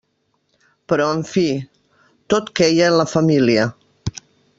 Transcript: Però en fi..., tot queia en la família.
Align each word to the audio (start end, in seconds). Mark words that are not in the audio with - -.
Però 0.93 1.09
en 1.17 1.19
fi..., 1.31 1.43
tot 2.35 2.49
queia 2.61 2.87
en 2.93 2.97
la 3.01 3.07
família. 3.13 3.67